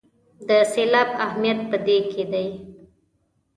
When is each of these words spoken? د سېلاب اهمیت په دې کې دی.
د 0.47 0.49
سېلاب 0.73 1.09
اهمیت 1.25 1.59
په 1.69 1.77
دې 1.85 1.97
کې 2.11 2.23
دی. 2.31 2.47